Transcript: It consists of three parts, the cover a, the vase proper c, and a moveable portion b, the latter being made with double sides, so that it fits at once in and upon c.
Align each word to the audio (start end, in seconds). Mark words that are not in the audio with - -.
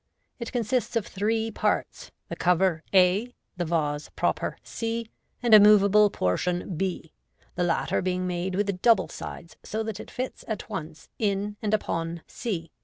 It 0.39 0.51
consists 0.51 0.95
of 0.95 1.05
three 1.05 1.51
parts, 1.51 2.09
the 2.27 2.35
cover 2.35 2.81
a, 2.91 3.35
the 3.57 3.65
vase 3.65 4.09
proper 4.15 4.57
c, 4.63 5.11
and 5.43 5.53
a 5.53 5.59
moveable 5.59 6.09
portion 6.09 6.75
b, 6.75 7.13
the 7.53 7.63
latter 7.63 8.01
being 8.01 8.25
made 8.25 8.55
with 8.55 8.81
double 8.81 9.09
sides, 9.09 9.57
so 9.61 9.83
that 9.83 9.99
it 9.99 10.09
fits 10.09 10.43
at 10.47 10.67
once 10.67 11.07
in 11.19 11.55
and 11.61 11.71
upon 11.71 12.23
c. 12.25 12.71